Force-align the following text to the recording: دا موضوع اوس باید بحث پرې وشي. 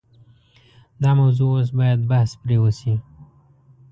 دا 1.01 1.11
موضوع 1.19 1.51
اوس 1.55 1.69
باید 1.77 1.99
بحث 2.11 2.31
پرې 2.41 2.57
وشي. 2.63 2.95